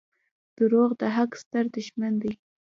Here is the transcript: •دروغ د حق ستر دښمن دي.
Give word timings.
•دروغ 0.57 0.89
د 1.01 1.03
حق 1.15 1.31
ستر 1.41 1.65
دښمن 1.75 2.13
دي. 2.21 2.31